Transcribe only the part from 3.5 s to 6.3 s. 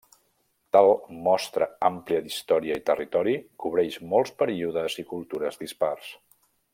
cobreix molts períodes i cultures dispars.